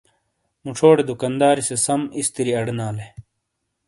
[0.63, 3.07] مُوچھوڑے دُکانداری سے سَم اِستِری اَڈینالے۔